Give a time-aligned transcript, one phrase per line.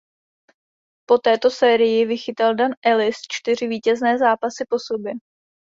[1.05, 5.13] Po této sérii vychytal Dan Ellis čtyři vítězné zápasy po sobě.